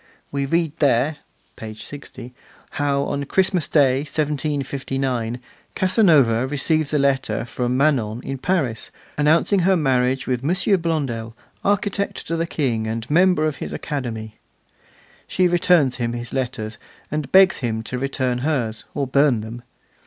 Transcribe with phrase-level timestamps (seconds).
[0.31, 1.17] We read there
[1.55, 2.33] (page 60)
[2.71, 5.39] how on Christmas Day, 1759,
[5.75, 10.79] Casanova receives a letter from Manon in Paris, announcing her marriage with 'M.
[10.81, 14.39] Blondel, architect to the King, and member of his Academy';
[15.27, 16.79] she returns him his letters,
[17.11, 19.61] and begs him to return hers, or burn them.